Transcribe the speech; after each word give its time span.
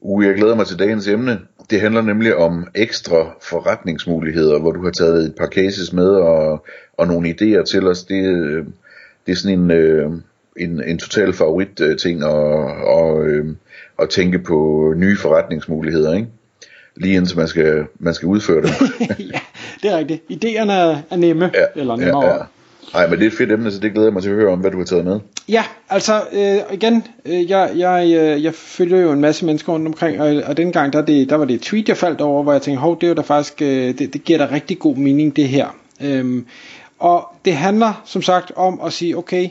Uh, 0.00 0.24
jeg 0.24 0.34
glæder 0.34 0.54
mig 0.54 0.66
til 0.66 0.78
dagens 0.78 1.08
emne. 1.08 1.40
Det 1.70 1.80
handler 1.80 2.02
nemlig 2.02 2.36
om 2.36 2.66
ekstra 2.74 3.36
forretningsmuligheder, 3.42 4.58
hvor 4.58 4.72
du 4.72 4.84
har 4.84 4.90
taget 4.90 5.24
et 5.24 5.34
par 5.34 5.46
cases 5.46 5.92
med 5.92 6.08
og, 6.08 6.66
og 6.96 7.06
nogle 7.06 7.28
idéer 7.28 7.64
til 7.64 7.86
os. 7.86 8.04
Det, 8.04 8.24
øh, 8.24 8.64
det 9.26 9.32
er 9.32 9.36
sådan 9.36 9.58
en, 9.58 9.70
øh, 9.70 10.10
en, 10.56 10.82
en 10.84 10.98
total 10.98 11.32
favorit 11.32 11.80
øh, 11.80 11.98
ting 11.98 12.22
at, 12.22 12.30
og, 12.86 13.26
at 13.98 14.10
tænke 14.10 14.38
på 14.38 14.92
nye 14.96 15.16
forretningsmuligheder, 15.16 16.14
ikke? 16.14 16.28
Lige 16.96 17.16
indtil 17.16 17.38
man 17.38 17.48
skal, 17.48 17.84
man 17.98 18.14
skal 18.14 18.26
udføre 18.26 18.62
dem. 18.62 18.70
ja, 19.34 19.40
det 19.82 19.90
er 19.92 19.98
rigtigt. 19.98 20.22
Idéerne 20.30 20.72
er 21.10 21.16
nemme, 21.16 21.50
ja, 21.54 21.80
eller 21.80 21.96
nemmere. 21.96 22.26
Ja, 22.26 22.34
ja. 22.34 22.42
Nej, 22.92 23.08
men 23.08 23.18
det 23.18 23.26
er 23.26 23.30
et 23.30 23.36
fedt 23.36 23.52
emne, 23.52 23.72
så 23.72 23.78
det 23.78 23.92
glæder 23.92 24.06
jeg 24.06 24.12
mig 24.12 24.22
til 24.22 24.30
at 24.30 24.36
høre 24.36 24.52
om, 24.52 24.58
hvad 24.58 24.70
du 24.70 24.78
har 24.78 24.84
taget 24.84 25.04
med. 25.04 25.20
Ja, 25.48 25.64
altså 25.88 26.22
øh, 26.32 26.74
igen, 26.74 27.06
øh, 27.24 27.50
jeg, 27.50 27.70
jeg, 27.76 28.04
øh, 28.06 28.44
jeg 28.44 28.54
følger 28.54 28.98
jo 28.98 29.12
en 29.12 29.20
masse 29.20 29.46
mennesker 29.46 29.72
rundt 29.72 29.86
omkring, 29.86 30.20
og, 30.20 30.42
og 30.46 30.56
den 30.56 30.72
gang, 30.72 30.92
der, 30.92 31.02
det, 31.02 31.30
der 31.30 31.36
var 31.36 31.44
det 31.44 31.54
et 31.54 31.60
tweet, 31.60 31.88
jeg 31.88 31.96
faldt 31.96 32.20
over, 32.20 32.42
hvor 32.42 32.52
jeg 32.52 32.62
tænkte, 32.62 32.80
hov, 32.80 33.00
det 33.00 33.02
er 33.02 33.08
jo 33.08 33.14
da 33.14 33.20
faktisk, 33.20 33.62
øh, 33.62 33.98
det, 33.98 34.12
det 34.12 34.24
giver 34.24 34.38
da 34.38 34.48
rigtig 34.52 34.78
god 34.78 34.96
mening, 34.96 35.36
det 35.36 35.48
her. 35.48 35.66
Øhm, 36.02 36.46
og 36.98 37.24
det 37.44 37.54
handler, 37.54 38.02
som 38.04 38.22
sagt, 38.22 38.52
om 38.56 38.80
at 38.86 38.92
sige, 38.92 39.18
okay, 39.18 39.48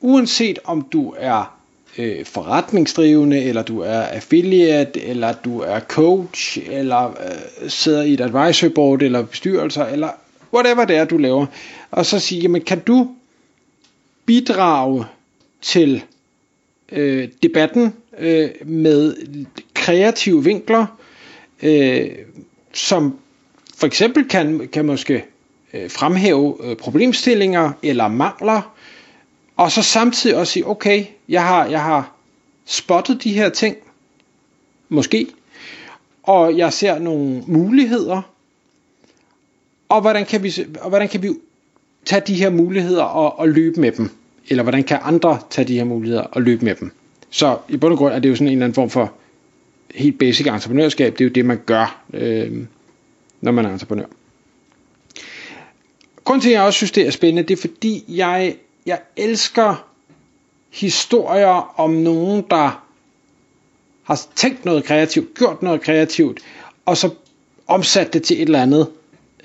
uanset 0.00 0.58
om 0.64 0.86
du 0.92 1.14
er 1.18 1.58
øh, 1.98 2.24
forretningsdrivende, 2.24 3.42
eller 3.42 3.62
du 3.62 3.80
er 3.80 4.00
affiliate, 4.00 5.04
eller 5.04 5.32
du 5.44 5.60
er 5.60 5.80
coach, 5.80 6.58
eller 6.70 7.06
øh, 7.06 7.70
sidder 7.70 8.02
i 8.02 8.12
et 8.12 8.20
advisory 8.20 8.70
board, 8.70 9.02
eller 9.02 9.22
bestyrelser, 9.22 9.86
eller 9.86 10.08
whatever 10.54 10.84
det 10.84 10.96
er, 10.96 11.04
du 11.04 11.16
laver, 11.16 11.46
og 11.90 12.06
så 12.06 12.18
sige, 12.18 12.40
jamen 12.40 12.62
kan 12.62 12.80
du 12.80 13.10
bidrage 14.26 15.04
til 15.62 16.04
øh, 16.92 17.28
debatten 17.42 17.94
øh, 18.18 18.50
med 18.66 19.16
kreative 19.74 20.44
vinkler, 20.44 20.86
øh, 21.62 22.10
som 22.72 23.18
for 23.76 23.86
eksempel 23.86 24.28
kan, 24.28 24.68
kan 24.72 24.84
måske 24.84 25.24
øh, 25.74 25.90
fremhæve 25.90 26.56
øh, 26.64 26.76
problemstillinger 26.76 27.72
eller 27.82 28.08
mangler, 28.08 28.74
og 29.56 29.72
så 29.72 29.82
samtidig 29.82 30.36
også 30.36 30.52
sige, 30.52 30.66
okay, 30.68 31.04
jeg 31.28 31.46
har, 31.46 31.66
jeg 31.66 31.82
har 31.82 32.16
spottet 32.64 33.24
de 33.24 33.32
her 33.32 33.48
ting, 33.48 33.76
måske, 34.88 35.26
og 36.22 36.56
jeg 36.58 36.72
ser 36.72 36.98
nogle 36.98 37.42
muligheder, 37.46 38.33
og 39.88 40.00
hvordan 40.00 40.26
kan 40.26 40.42
vi, 40.42 40.52
og 40.80 40.88
hvordan 40.88 41.08
kan 41.08 41.22
vi 41.22 41.28
tage 42.04 42.22
de 42.26 42.34
her 42.34 42.50
muligheder 42.50 43.02
og, 43.02 43.38
og 43.38 43.48
løbe 43.48 43.80
med 43.80 43.92
dem? 43.92 44.10
Eller 44.48 44.62
hvordan 44.62 44.84
kan 44.84 44.98
andre 45.02 45.38
tage 45.50 45.68
de 45.68 45.76
her 45.76 45.84
muligheder 45.84 46.22
og 46.22 46.42
løbe 46.42 46.64
med 46.64 46.74
dem? 46.74 46.92
Så 47.30 47.58
i 47.68 47.76
bund 47.76 47.92
og 47.92 47.98
grund 47.98 48.14
er 48.14 48.18
det 48.18 48.28
jo 48.28 48.34
sådan 48.34 48.46
en 48.46 48.52
eller 48.52 48.64
anden 48.64 48.74
form 48.74 48.90
for 48.90 49.12
helt 49.94 50.18
basic 50.18 50.46
entreprenørskab. 50.46 51.12
Det 51.12 51.20
er 51.20 51.28
jo 51.28 51.32
det, 51.32 51.44
man 51.44 51.60
gør, 51.66 52.04
øh, 52.12 52.66
når 53.40 53.52
man 53.52 53.64
er 53.64 53.72
entreprenør. 53.72 54.06
Grunden 56.24 56.42
til, 56.42 56.48
at 56.48 56.54
jeg 56.54 56.62
også 56.62 56.76
synes, 56.76 56.90
det 56.90 57.06
er 57.06 57.10
spændende, 57.10 57.48
det 57.48 57.56
er 57.56 57.60
fordi, 57.60 58.04
jeg, 58.08 58.56
jeg 58.86 58.98
elsker 59.16 59.88
historier 60.70 61.80
om 61.80 61.90
nogen, 61.90 62.44
der 62.50 62.84
har 64.02 64.20
tænkt 64.34 64.64
noget 64.64 64.84
kreativt, 64.84 65.34
gjort 65.34 65.62
noget 65.62 65.80
kreativt, 65.80 66.40
og 66.86 66.96
så 66.96 67.10
omsat 67.66 68.12
det 68.12 68.22
til 68.22 68.36
et 68.36 68.42
eller 68.42 68.62
andet, 68.62 68.88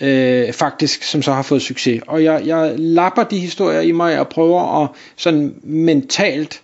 øh, 0.01 0.53
faktisk, 0.53 1.03
som 1.03 1.21
så 1.21 1.33
har 1.33 1.41
fået 1.41 1.61
succes. 1.61 2.01
Og 2.07 2.23
jeg, 2.23 2.41
jeg 2.45 2.73
lapper 2.77 3.23
de 3.23 3.39
historier 3.39 3.81
i 3.81 3.91
mig 3.91 4.19
og 4.19 4.29
prøver 4.29 4.83
at 4.83 4.89
sådan 5.15 5.55
mentalt 5.63 6.61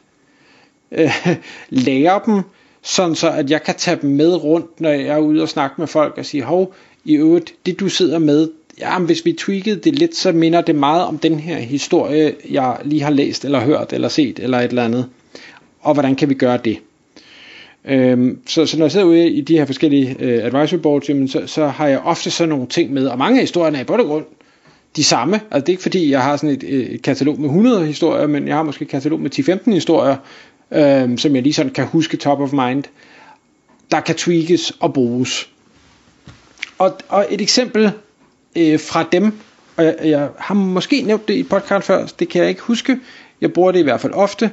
øh, 0.91 1.27
lære 1.69 2.21
dem, 2.25 2.41
sådan 2.81 3.15
så 3.15 3.31
at 3.31 3.51
jeg 3.51 3.63
kan 3.63 3.75
tage 3.77 3.97
dem 4.01 4.09
med 4.09 4.43
rundt, 4.43 4.81
når 4.81 4.89
jeg 4.89 5.07
er 5.07 5.17
ude 5.17 5.41
og 5.41 5.49
snakke 5.49 5.75
med 5.77 5.87
folk 5.87 6.17
og 6.17 6.25
sige, 6.25 6.43
hov, 6.43 6.73
i 7.05 7.15
øvrigt, 7.15 7.53
det 7.65 7.79
du 7.79 7.89
sidder 7.89 8.19
med, 8.19 8.49
ja, 8.79 8.99
hvis 8.99 9.25
vi 9.25 9.33
tweakede 9.33 9.75
det 9.75 9.99
lidt, 9.99 10.15
så 10.15 10.31
minder 10.31 10.61
det 10.61 10.75
meget 10.75 11.03
om 11.03 11.17
den 11.17 11.39
her 11.39 11.57
historie, 11.57 12.35
jeg 12.49 12.77
lige 12.83 13.01
har 13.01 13.09
læst, 13.09 13.45
eller 13.45 13.59
hørt, 13.59 13.93
eller 13.93 14.07
set, 14.07 14.39
eller 14.39 14.59
et 14.59 14.69
eller 14.69 14.85
andet. 14.85 15.09
Og 15.81 15.93
hvordan 15.93 16.15
kan 16.15 16.29
vi 16.29 16.33
gøre 16.33 16.57
det? 16.57 16.77
Øhm, 17.87 18.39
så, 18.47 18.65
så 18.65 18.77
når 18.77 18.85
jeg 18.85 18.91
sidder 18.91 19.05
ude 19.05 19.29
i 19.29 19.41
de 19.41 19.57
her 19.57 19.65
forskellige 19.65 20.15
øh, 20.19 20.45
advisory 20.45 20.79
boards, 20.79 21.09
jamen, 21.09 21.27
så, 21.27 21.43
så 21.45 21.67
har 21.67 21.87
jeg 21.87 21.99
ofte 21.99 22.31
sådan 22.31 22.49
nogle 22.49 22.67
ting 22.67 22.93
med, 22.93 23.07
og 23.07 23.17
mange 23.17 23.39
af 23.39 23.43
historierne 23.43 23.77
er 23.77 23.81
i 23.81 23.85
bund 23.85 24.01
og 24.01 24.07
grund 24.07 24.25
de 24.95 25.03
samme. 25.03 25.35
Altså 25.35 25.59
det 25.59 25.69
er 25.69 25.73
ikke 25.73 25.83
fordi, 25.83 26.11
jeg 26.11 26.23
har 26.23 26.37
sådan 26.37 26.49
et, 26.49 26.63
øh, 26.63 26.85
et 26.85 27.01
katalog 27.01 27.39
med 27.39 27.49
100 27.49 27.85
historier, 27.85 28.27
men 28.27 28.47
jeg 28.47 28.55
har 28.55 28.63
måske 28.63 28.83
et 28.83 28.89
katalog 28.89 29.19
med 29.19 29.39
10-15 29.39 29.73
historier, 29.73 30.15
øh, 30.71 31.17
som 31.17 31.35
jeg 31.35 31.43
lige 31.43 31.53
sådan 31.53 31.71
kan 31.71 31.85
huske 31.85 32.17
top 32.17 32.39
of 32.39 32.51
mind, 32.51 32.83
der 33.91 33.99
kan 33.99 34.15
tweakes 34.15 34.73
og 34.79 34.93
bruges. 34.93 35.49
Og, 36.77 36.97
og 37.09 37.25
et 37.29 37.41
eksempel 37.41 37.91
øh, 38.55 38.79
fra 38.79 39.07
dem, 39.11 39.33
og 39.77 39.85
jeg, 39.85 39.95
jeg 40.03 40.29
har 40.37 40.55
måske 40.55 41.01
nævnt 41.01 41.27
det 41.27 41.33
i 41.33 41.43
podcast 41.43 41.87
før, 41.87 42.05
det 42.19 42.29
kan 42.29 42.41
jeg 42.41 42.49
ikke 42.49 42.61
huske, 42.61 42.99
jeg 43.41 43.53
bruger 43.53 43.71
det 43.71 43.79
i 43.79 43.83
hvert 43.83 44.01
fald 44.01 44.13
ofte, 44.13 44.51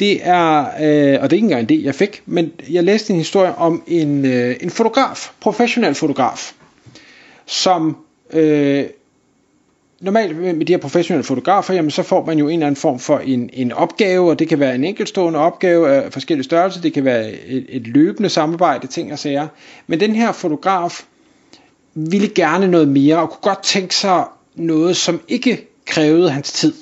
det 0.00 0.26
er, 0.26 0.58
øh, 0.60 1.22
og 1.22 1.30
det 1.30 1.36
er 1.36 1.36
ikke 1.36 1.44
engang 1.44 1.68
det, 1.68 1.84
jeg 1.84 1.94
fik, 1.94 2.22
men 2.26 2.52
jeg 2.70 2.84
læste 2.84 3.12
en 3.12 3.16
historie 3.18 3.54
om 3.54 3.82
en, 3.86 4.24
øh, 4.24 4.56
en 4.60 4.70
fotograf, 4.70 5.30
professionel 5.40 5.94
fotograf, 5.94 6.52
som 7.46 7.96
øh, 8.32 8.84
normalt 10.00 10.36
med 10.36 10.66
de 10.66 10.72
her 10.72 10.78
professionelle 10.78 11.24
fotografer, 11.24 11.74
jamen 11.74 11.90
så 11.90 12.02
får 12.02 12.24
man 12.24 12.38
jo 12.38 12.48
en 12.48 12.52
eller 12.52 12.66
anden 12.66 12.80
form 12.80 12.98
for 12.98 13.18
en, 13.18 13.50
en 13.52 13.72
opgave, 13.72 14.30
og 14.30 14.38
det 14.38 14.48
kan 14.48 14.60
være 14.60 14.74
en 14.74 14.84
enkeltstående 14.84 15.38
opgave 15.38 15.90
af 15.90 16.12
forskellige 16.12 16.44
størrelser, 16.44 16.80
det 16.80 16.92
kan 16.92 17.04
være 17.04 17.32
et, 17.32 17.66
et 17.68 17.86
løbende 17.86 18.28
samarbejde, 18.28 18.86
ting 18.86 19.12
og 19.12 19.18
sager. 19.18 19.48
Men 19.86 20.00
den 20.00 20.16
her 20.16 20.32
fotograf 20.32 21.04
ville 21.94 22.28
gerne 22.28 22.68
noget 22.68 22.88
mere, 22.88 23.18
og 23.18 23.30
kunne 23.30 23.52
godt 23.52 23.62
tænke 23.62 23.94
sig 23.94 24.24
noget, 24.54 24.96
som 24.96 25.20
ikke 25.28 25.68
krævede 25.86 26.30
hans 26.30 26.52
tid. 26.52 26.74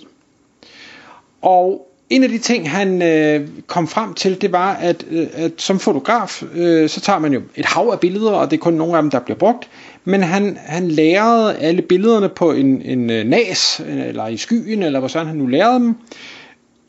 Og 1.42 1.87
en 2.10 2.22
af 2.22 2.28
de 2.28 2.38
ting, 2.38 2.70
han 2.70 3.02
øh, 3.02 3.48
kom 3.66 3.88
frem 3.88 4.14
til, 4.14 4.40
det 4.40 4.52
var, 4.52 4.74
at, 4.74 5.06
øh, 5.10 5.26
at 5.32 5.52
som 5.56 5.78
fotograf, 5.78 6.42
øh, 6.54 6.88
så 6.88 7.00
tager 7.00 7.18
man 7.18 7.32
jo 7.32 7.42
et 7.56 7.64
hav 7.64 7.88
af 7.92 8.00
billeder, 8.00 8.30
og 8.30 8.50
det 8.50 8.56
er 8.56 8.60
kun 8.60 8.74
nogle 8.74 8.96
af 8.96 9.02
dem, 9.02 9.10
der 9.10 9.20
bliver 9.20 9.38
brugt. 9.38 9.68
Men 10.04 10.22
han, 10.22 10.58
han 10.60 10.88
lærede 10.88 11.56
alle 11.56 11.82
billederne 11.82 12.28
på 12.28 12.52
en, 12.52 12.82
en 12.82 13.10
øh, 13.10 13.24
NAS, 13.24 13.80
eller 13.86 14.28
i 14.28 14.36
skyen, 14.36 14.82
eller 14.82 14.98
hvor 14.98 15.08
sådan 15.08 15.26
han 15.26 15.36
nu 15.36 15.46
lærede 15.46 15.80
dem, 15.80 15.94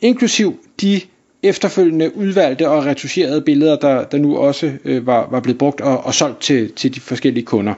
inklusiv 0.01 0.59
de 0.81 1.01
efterfølgende 1.43 2.17
udvalgte 2.17 2.69
og 2.69 2.85
retuscherede 2.85 3.41
billeder, 3.41 3.75
der, 3.75 4.03
der 4.03 4.17
nu 4.17 4.37
også 4.37 4.71
øh, 4.85 5.07
var, 5.07 5.27
var 5.31 5.39
blevet 5.39 5.57
brugt 5.57 5.81
og, 5.81 6.05
og 6.05 6.13
solgt 6.13 6.41
til, 6.41 6.71
til 6.71 6.95
de 6.95 6.99
forskellige 6.99 7.45
kunder. 7.45 7.73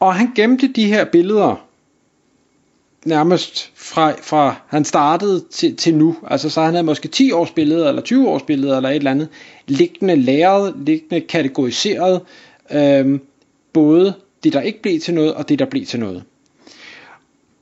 Og 0.00 0.14
han 0.14 0.30
gemte 0.34 0.68
de 0.68 0.86
her 0.86 1.04
billeder 1.04 1.65
nærmest 3.06 3.70
fra, 3.74 4.12
fra 4.22 4.54
han 4.66 4.84
startede 4.84 5.44
til, 5.50 5.76
til 5.76 5.94
nu. 5.94 6.16
Altså 6.26 6.50
så 6.50 6.62
han 6.62 6.74
havde 6.74 6.86
måske 6.86 7.08
10 7.08 7.32
års 7.32 7.50
billeder, 7.50 7.88
eller 7.88 8.02
20 8.02 8.28
års 8.28 8.42
billeder, 8.42 8.76
eller 8.76 8.88
et 8.88 8.96
eller 8.96 9.10
andet, 9.10 9.28
liggende 9.66 10.16
læret, 10.16 10.74
liggende 10.76 11.20
kategoriseret, 11.20 12.20
øhm, 12.72 13.20
både 13.72 14.14
det, 14.44 14.52
der 14.52 14.60
ikke 14.60 14.82
blev 14.82 15.00
til 15.00 15.14
noget, 15.14 15.34
og 15.34 15.48
det, 15.48 15.58
der 15.58 15.64
blev 15.64 15.86
til 15.86 16.00
noget. 16.00 16.22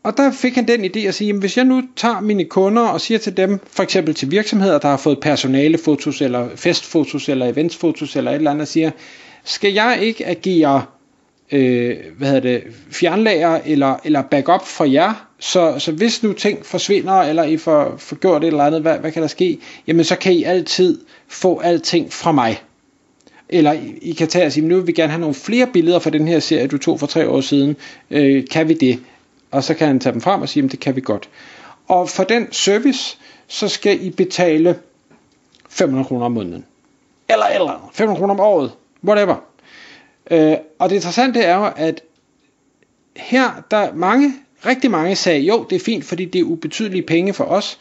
Og 0.03 0.17
der 0.17 0.33
fik 0.33 0.55
han 0.55 0.69
den 0.69 0.85
idé 0.85 0.99
at 0.99 1.15
sige, 1.15 1.29
jamen 1.29 1.41
hvis 1.41 1.57
jeg 1.57 1.65
nu 1.65 1.83
tager 1.97 2.21
mine 2.21 2.45
kunder 2.45 2.83
og 2.83 3.01
siger 3.01 3.19
til 3.19 3.37
dem, 3.37 3.61
for 3.67 3.83
eksempel 3.83 4.15
til 4.15 4.31
virksomheder, 4.31 4.79
der 4.79 4.89
har 4.89 4.97
fået 4.97 5.21
personalefotos, 5.21 6.23
eller 6.23 6.49
festfotos, 6.57 7.29
eller 7.29 7.47
eventsfotos, 7.47 8.17
eller 8.17 8.31
et 8.31 8.35
eller 8.35 8.51
andet, 8.51 8.63
og 8.63 8.69
siger, 8.69 8.91
skal 9.45 9.73
jeg 9.73 9.99
ikke 10.03 10.27
agere 10.27 10.83
øh, 11.53 11.97
hvad 12.19 12.29
hedder 12.29 12.41
det, 12.41 12.63
fjernlager 12.91 13.61
eller, 13.65 13.97
eller 14.05 14.23
backup 14.23 14.67
for 14.67 14.85
jer, 14.85 15.29
så, 15.39 15.75
så 15.79 15.93
hvis 15.93 16.23
nu 16.23 16.33
ting 16.33 16.67
forsvinder, 16.67 17.13
eller 17.13 17.43
I 17.43 17.57
får, 17.57 17.95
får 17.99 18.17
gjort 18.17 18.45
et 18.45 18.47
eller 18.47 18.65
andet, 18.65 18.81
hvad, 18.81 18.99
hvad 18.99 19.13
kan 19.13 19.23
der 19.23 19.29
ske? 19.29 19.59
Jamen 19.87 20.05
så 20.05 20.17
kan 20.17 20.33
I 20.33 20.45
altid 20.45 21.01
få 21.29 21.59
alting 21.59 22.13
fra 22.13 22.33
mig. 22.33 22.63
Eller 23.49 23.73
I, 23.73 23.99
I 24.03 24.13
kan 24.13 24.29
tage 24.29 24.47
og 24.47 24.53
sige, 24.53 24.67
nu 24.67 24.77
vil 24.77 24.87
vi 24.87 24.93
gerne 24.93 25.11
have 25.11 25.21
nogle 25.21 25.35
flere 25.35 25.67
billeder 25.67 25.99
fra 25.99 26.11
den 26.11 26.29
her 26.29 26.39
serie, 26.39 26.67
du 26.67 26.79
tog 26.79 27.01
for 27.01 27.07
tre 27.07 27.29
år 27.29 27.41
siden. 27.41 27.77
Øh, 28.11 28.45
kan 28.51 28.69
vi 28.69 28.75
det? 28.75 28.99
Og 29.51 29.65
så 29.65 29.75
kan 29.75 29.87
han 29.87 30.01
tage 30.01 30.13
dem 30.13 30.21
frem 30.21 30.43
og 30.43 30.49
sige, 30.49 30.61
jamen 30.61 30.71
det 30.71 30.81
kan 30.81 30.97
vi 30.97 31.01
godt. 31.01 31.29
Og 31.89 32.09
for 32.09 32.25
den 32.25 32.53
service, 32.53 33.19
så 33.49 33.69
skal 33.69 34.05
I 34.05 34.11
betale 34.11 34.79
500 35.69 36.07
kroner 36.07 36.25
om 36.25 36.33
måneden. 36.33 36.65
Eller 37.29 37.47
eller 37.47 37.91
500 37.93 38.19
kroner 38.19 38.35
om 38.35 38.41
året. 38.41 38.73
Whatever. 39.05 39.37
Øh, 40.31 40.57
og 40.79 40.89
det 40.91 40.97
interessante 40.97 41.41
er 41.41 41.57
jo, 41.57 41.71
at 41.77 42.03
her, 43.17 43.65
der 43.71 43.95
mange, 43.95 44.33
rigtig 44.67 44.91
mange 44.91 45.17
sagde, 45.17 45.41
jo, 45.41 45.67
det 45.71 45.77
er 45.77 45.85
fint, 45.85 46.05
fordi 46.05 46.25
det 46.25 46.41
er 46.41 46.45
ubetydelige 46.45 47.03
penge 47.03 47.33
for 47.33 47.45
os, 47.45 47.79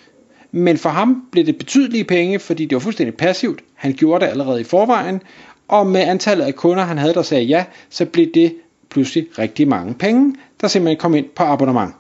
men 0.52 0.78
for 0.78 0.90
ham 0.90 1.28
blev 1.32 1.46
det 1.46 1.58
betydelige 1.58 2.04
penge, 2.04 2.40
fordi 2.40 2.66
det 2.66 2.76
var 2.76 2.80
fuldstændig 2.80 3.16
passivt. 3.16 3.64
Han 3.74 3.94
gjorde 3.94 4.26
det 4.26 4.32
allerede 4.32 4.62
i 4.62 4.64
forvejen, 4.64 5.22
og 5.68 5.88
med 5.88 6.02
antallet 6.02 6.46
af 6.46 6.56
kunder, 6.56 6.84
han 6.84 6.98
havde, 6.98 7.14
der 7.14 7.22
sagde 7.22 7.44
ja, 7.44 7.66
så 7.90 8.06
blev 8.06 8.28
det 8.34 8.56
pludselig 8.90 9.28
rigtig 9.40 9.68
mange 9.68 9.94
penge, 9.94 10.36
der 10.62 10.68
simpelthen 10.68 11.00
kom 11.00 11.16
ind 11.16 11.26
på 11.36 11.44
abonnement, 11.44 11.94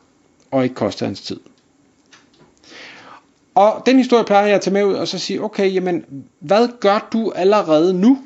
og 0.51 0.63
ikke 0.63 0.75
kostede 0.75 1.07
hans 1.07 1.21
tid. 1.21 1.39
Og 3.55 3.83
den 3.85 3.97
historie 3.97 4.23
plejer 4.23 4.45
jeg 4.45 4.55
at 4.55 4.61
tage 4.61 4.73
med 4.73 4.83
ud 4.83 4.93
og 4.93 5.07
så 5.07 5.19
sige, 5.19 5.43
okay, 5.43 5.73
jamen, 5.73 6.05
hvad 6.39 6.67
gør 6.79 7.09
du 7.13 7.31
allerede 7.35 7.93
nu, 7.93 8.17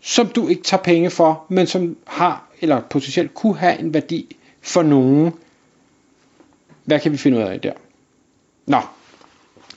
som 0.00 0.26
du 0.26 0.48
ikke 0.48 0.62
tager 0.62 0.82
penge 0.82 1.10
for, 1.10 1.44
men 1.48 1.66
som 1.66 1.96
har, 2.06 2.48
eller 2.60 2.80
potentielt 2.80 3.34
kunne 3.34 3.56
have 3.56 3.80
en 3.80 3.94
værdi 3.94 4.36
for 4.62 4.82
nogen. 4.82 5.32
Hvad 6.84 7.00
kan 7.00 7.12
vi 7.12 7.16
finde 7.16 7.38
ud 7.38 7.42
af 7.42 7.60
der? 7.60 7.72
Nå, 8.66 8.78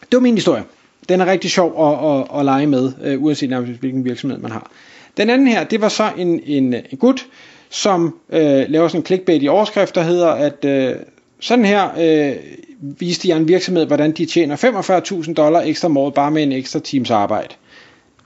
det 0.01 0.13
var 0.13 0.19
min 0.19 0.35
historie. 0.35 0.63
Den 1.09 1.21
er 1.21 1.25
rigtig 1.25 1.51
sjov 1.51 1.87
at, 1.87 2.19
at, 2.19 2.39
at 2.39 2.45
lege 2.45 2.67
med, 2.67 2.91
øh, 3.03 3.23
uanset 3.23 3.49
nærmest 3.49 3.79
hvilken 3.79 4.05
virksomhed 4.05 4.39
man 4.39 4.51
har. 4.51 4.71
Den 5.17 5.29
anden 5.29 5.47
her, 5.47 5.63
det 5.63 5.81
var 5.81 5.89
så 5.89 6.11
en, 6.17 6.41
en, 6.45 6.73
en 6.73 6.97
gut, 6.99 7.27
som 7.69 8.19
øh, 8.29 8.65
laver 8.69 8.87
sådan 8.87 9.01
en 9.01 9.05
clickbait 9.05 9.43
i 9.43 9.47
overskrift, 9.47 9.95
der 9.95 10.01
hedder, 10.01 10.27
at 10.27 10.65
øh, 10.65 10.95
sådan 11.39 11.65
her 11.65 11.89
øh, 11.99 12.35
viste 12.79 13.29
jeg 13.29 13.37
en 13.37 13.47
virksomhed, 13.47 13.85
hvordan 13.85 14.11
de 14.11 14.25
tjener 14.25 14.55
45.000 15.23 15.33
dollar 15.33 15.61
ekstra 15.61 15.85
om 15.87 15.97
året, 15.97 16.13
bare 16.13 16.31
med 16.31 16.43
en 16.43 16.51
ekstra 16.51 16.79
times 16.79 17.11
arbejde. 17.11 17.55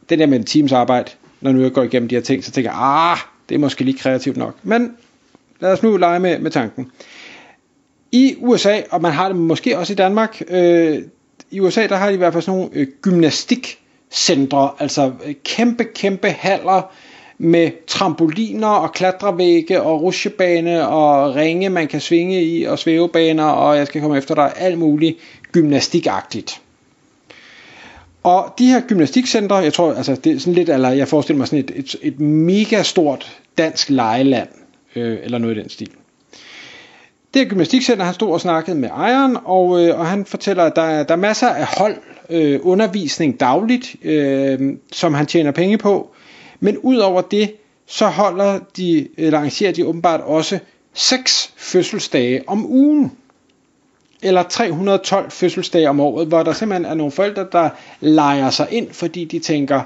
Det 0.09 0.19
der 0.19 0.25
med 0.25 0.37
en 0.37 0.43
times 0.43 0.71
arbejde, 0.71 1.11
når 1.45 1.51
nu 1.51 1.61
jeg 1.61 1.71
går 1.71 1.83
igennem 1.83 2.09
de 2.09 2.15
her 2.15 2.21
ting, 2.21 2.43
så 2.43 2.51
tænker 2.51 2.71
jeg, 2.71 2.79
ah, 2.81 3.17
det 3.49 3.55
er 3.55 3.59
måske 3.59 3.83
lige 3.83 3.97
kreativt 3.97 4.37
nok. 4.37 4.55
Men 4.63 4.93
lad 5.59 5.71
os 5.71 5.83
nu 5.83 5.97
lege 5.97 6.19
med, 6.19 6.39
med 6.39 6.51
tanken. 6.51 6.91
I 8.11 8.35
USA, 8.37 8.81
og 8.91 9.01
man 9.01 9.11
har 9.11 9.27
det 9.27 9.37
måske 9.37 9.77
også 9.77 9.93
i 9.93 9.95
Danmark, 9.95 10.41
øh, 10.47 10.97
i 11.51 11.59
USA 11.59 11.87
der 11.87 11.95
har 11.95 12.07
de 12.07 12.13
i 12.13 12.17
hvert 12.17 12.33
fald 12.33 12.43
sådan 12.43 12.59
nogle 12.59 12.75
øh, 12.75 12.87
gymnastikcentre, 13.01 14.69
altså 14.79 15.11
øh, 15.25 15.33
kæmpe, 15.43 15.83
kæmpe 15.83 16.29
haller 16.29 16.91
med 17.37 17.71
trampoliner 17.87 18.67
og 18.67 18.91
klatrevægge 18.91 19.81
og 19.81 20.01
rusjebane 20.01 20.87
og 20.87 21.35
ringe, 21.35 21.69
man 21.69 21.87
kan 21.87 22.01
svinge 22.01 22.43
i 22.43 22.63
og 22.63 22.79
svævebaner, 22.79 23.45
og 23.45 23.77
jeg 23.77 23.87
skal 23.87 24.01
komme 24.01 24.17
efter 24.17 24.35
dig, 24.35 24.53
alt 24.55 24.77
muligt 24.77 25.17
gymnastikagtigt. 25.51 26.61
Og 28.25 28.53
de 28.59 28.65
her 28.65 28.81
gymnastikcentre, 28.81 29.55
jeg 29.55 29.73
tror, 29.73 29.93
altså 29.93 30.15
det 30.15 30.35
er 30.35 30.39
sådan 30.39 30.53
lidt, 30.53 30.69
eller 30.69 30.89
jeg 30.89 31.07
forestiller 31.07 31.37
mig 31.37 31.47
sådan 31.47 31.59
et, 31.59 31.71
et, 31.75 31.95
et 32.01 32.19
mega 32.19 32.83
stort 32.83 33.39
dansk 33.57 33.89
lejeland, 33.89 34.47
øh, 34.95 35.17
eller 35.23 35.37
noget 35.37 35.57
i 35.57 35.59
den 35.59 35.69
stil. 35.69 35.89
Det 37.33 37.41
her 37.41 37.49
gymnastikcenter, 37.49 38.05
han 38.05 38.13
stod 38.13 38.31
og 38.31 38.41
snakkede 38.41 38.77
med 38.77 38.89
ejeren, 38.89 39.37
og, 39.45 39.83
øh, 39.85 39.99
og 39.99 40.05
han 40.05 40.25
fortæller, 40.25 40.63
at 40.63 40.75
der 40.75 40.81
er, 40.81 41.03
der 41.03 41.13
er 41.13 41.17
masser 41.17 41.47
af 41.47 41.65
hold, 41.77 41.95
øh, 42.29 42.59
undervisning 42.63 43.39
dagligt, 43.39 43.95
øh, 44.03 44.73
som 44.91 45.13
han 45.13 45.25
tjener 45.25 45.51
penge 45.51 45.77
på. 45.77 46.11
Men 46.59 46.77
udover 46.77 47.21
det, 47.21 47.51
så 47.87 48.07
holder 48.07 48.59
de, 48.77 49.07
eller 49.17 49.37
arrangerer 49.37 49.71
de 49.71 49.85
åbenbart 49.85 50.21
også 50.21 50.59
seks 50.93 51.53
fødselsdage 51.57 52.43
om 52.47 52.65
ugen 52.65 53.11
eller 54.21 54.43
312 54.43 55.31
fødselsdage 55.31 55.89
om 55.89 55.99
året, 55.99 56.27
hvor 56.27 56.43
der 56.43 56.53
simpelthen 56.53 56.85
er 56.85 56.93
nogle 56.93 57.11
forældre, 57.11 57.47
der 57.51 57.69
leger 57.99 58.49
sig 58.49 58.67
ind, 58.71 58.87
fordi 58.91 59.25
de 59.25 59.39
tænker, 59.39 59.81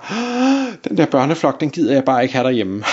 den 0.90 0.98
der 0.98 1.06
børneflok, 1.06 1.60
den 1.60 1.70
gider 1.70 1.94
jeg 1.94 2.04
bare 2.06 2.24
ikke 2.24 2.34
have 2.34 2.44
derhjemme. 2.44 2.84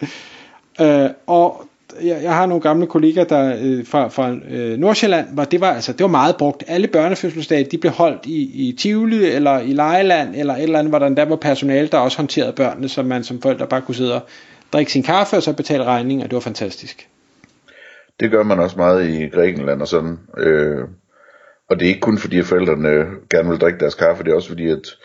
øh, 0.80 1.10
og 1.26 1.66
jeg, 2.02 2.22
jeg 2.22 2.34
har 2.34 2.46
nogle 2.46 2.62
gamle 2.62 2.86
kollegaer 2.86 3.24
der 3.24 3.56
øh, 3.60 3.86
fra, 3.86 4.08
fra 4.08 4.30
øh, 4.48 4.78
Nordsjælland, 4.78 5.26
hvor 5.32 5.44
det 5.44 5.60
var 5.60 5.74
altså 5.74 5.92
det 5.92 6.04
var 6.04 6.10
meget 6.10 6.36
brugt. 6.36 6.64
Alle 6.66 6.86
børnefødselsdage, 6.86 7.64
de 7.64 7.78
blev 7.78 7.92
holdt 7.92 8.26
i, 8.26 8.68
i 8.68 8.72
Tivoli 8.78 9.24
eller 9.24 9.58
i 9.58 9.72
Lejeland 9.72 10.34
eller 10.36 10.54
et 10.54 10.62
eller 10.62 10.78
andet, 10.78 10.90
hvor 10.90 10.98
der 10.98 11.06
endda 11.06 11.24
var 11.24 11.36
personale, 11.36 11.88
der 11.88 11.98
også 11.98 12.16
håndterede 12.16 12.52
børnene, 12.52 12.88
så 12.88 13.02
man 13.02 13.24
som 13.24 13.42
forældre 13.42 13.66
bare 13.66 13.80
kunne 13.80 13.94
sidde 13.94 14.14
og 14.14 14.20
drikke 14.72 14.92
sin 14.92 15.02
kaffe 15.02 15.36
og 15.36 15.42
så 15.42 15.52
betale 15.52 15.84
regningen, 15.84 16.24
og 16.24 16.30
det 16.30 16.34
var 16.34 16.40
fantastisk. 16.40 17.08
Det 18.22 18.30
gør 18.30 18.42
man 18.42 18.58
også 18.58 18.76
meget 18.76 19.08
i 19.08 19.28
Grækenland 19.28 19.80
og 19.80 19.88
sådan. 19.88 20.18
Øh, 20.38 20.84
og 21.70 21.80
det 21.80 21.84
er 21.84 21.88
ikke 21.88 22.00
kun 22.00 22.18
fordi, 22.18 22.38
at 22.38 22.44
forældrene 22.44 22.88
gerne 23.30 23.48
vil 23.48 23.58
drikke 23.58 23.78
deres 23.78 23.94
kaffe, 23.94 24.24
det 24.24 24.30
er 24.30 24.34
også 24.34 24.48
fordi, 24.48 24.70
at 24.70 24.96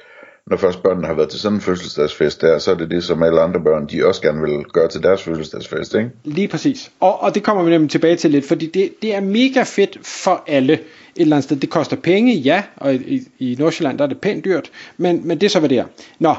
når 0.48 0.58
først 0.58 0.84
børnene 0.84 1.08
har 1.08 1.14
været 1.14 1.30
til 1.30 1.40
sådan 1.40 1.58
en 1.58 1.62
fødselsdagsfest 1.62 2.42
der, 2.42 2.58
så 2.58 2.72
er 2.72 2.76
det 2.76 2.92
det, 2.92 3.04
som 3.04 3.24
alle 3.24 3.42
andre 3.42 3.62
børn, 3.62 3.88
de 3.88 4.06
også 4.06 4.22
gerne 4.22 4.42
vil 4.42 4.64
gøre 4.64 4.88
til 4.88 5.04
deres 5.04 5.24
fødselsdagsfest, 5.24 5.96
ikke? 5.96 6.10
Lige 6.24 6.48
præcis. 6.48 6.92
Og, 7.00 7.22
og 7.22 7.36
det 7.36 7.44
kommer 7.44 7.64
vi 7.64 7.70
nemlig 7.70 7.92
tilbage 7.92 8.16
til 8.16 8.32
lidt, 8.32 8.48
fordi 8.48 8.66
det, 8.66 8.94
det 9.02 9.16
er 9.16 9.20
mega 9.22 9.64
fedt 9.64 9.98
for 10.04 10.44
alle 10.48 10.74
et 10.74 10.82
eller 11.16 11.36
andet 11.36 11.44
sted. 11.44 11.58
Det 11.58 11.70
koster 11.70 11.96
penge, 11.96 12.34
ja, 12.34 12.64
og 12.76 12.94
i, 12.94 13.22
i 13.40 13.56
Nordsjælland 13.60 13.98
der 13.98 14.04
er 14.04 14.08
det 14.08 14.22
pænt 14.22 14.46
dyrt, 14.46 14.72
men, 14.98 15.28
men 15.28 15.42
det 15.42 15.46
er 15.46 15.50
så, 15.50 15.60
hvad 15.60 15.70
det 15.70 15.78
er. 15.78 15.86
Nå, 16.20 16.36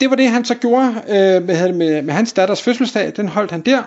det 0.00 0.10
var 0.10 0.16
det, 0.16 0.28
han 0.28 0.44
så 0.44 0.54
gjorde 0.54 0.94
øh, 1.08 1.46
med, 1.46 1.72
med, 1.72 2.02
med 2.02 2.14
hans 2.14 2.32
datters 2.32 2.62
fødselsdag. 2.62 3.12
Den 3.16 3.28
holdt 3.28 3.50
han 3.50 3.60
der. 3.60 3.82